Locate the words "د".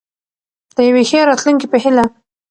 0.75-0.77